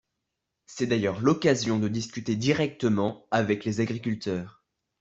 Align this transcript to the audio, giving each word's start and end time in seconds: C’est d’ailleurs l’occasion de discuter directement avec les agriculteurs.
C’est 0.65 0.87
d’ailleurs 0.87 1.21
l’occasion 1.21 1.77
de 1.77 1.87
discuter 1.87 2.35
directement 2.35 3.27
avec 3.29 3.65
les 3.65 3.81
agriculteurs. 3.81 4.63